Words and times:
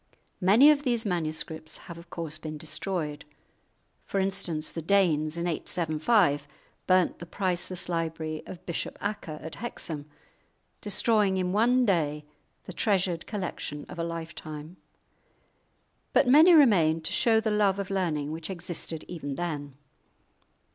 Many 0.41 0.71
of 0.71 0.81
these 0.81 1.05
manuscripts 1.05 1.77
have, 1.85 1.95
of 1.99 2.09
course, 2.09 2.39
been 2.39 2.57
destroyed; 2.57 3.23
for 4.03 4.19
instance, 4.19 4.71
the 4.71 4.81
Danes 4.81 5.37
in 5.37 5.45
875 5.45 6.47
burnt 6.87 7.19
the 7.19 7.27
priceless 7.27 7.87
library 7.87 8.41
of 8.47 8.65
Bishop 8.65 8.97
Acca 8.99 9.39
at 9.43 9.53
Hexham, 9.61 10.07
destroying 10.81 11.37
in 11.37 11.51
one 11.53 11.85
day 11.85 12.25
the 12.63 12.73
treasured 12.73 13.27
collection 13.27 13.85
of 13.87 13.99
a 13.99 14.03
lifetime; 14.03 14.77
but 16.13 16.27
many 16.27 16.55
remain 16.55 17.01
to 17.01 17.11
show 17.11 17.39
the 17.39 17.51
love 17.51 17.77
of 17.77 17.91
learning 17.91 18.31
which 18.31 18.49
existed 18.49 19.05
even 19.07 19.35
then. 19.35 19.75